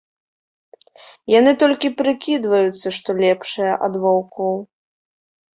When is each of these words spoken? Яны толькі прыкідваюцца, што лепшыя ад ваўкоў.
Яны 1.39 1.51
толькі 1.63 1.91
прыкідваюцца, 1.99 2.87
што 2.99 3.09
лепшыя 3.21 3.71
ад 3.89 3.93
ваўкоў. 4.07 4.55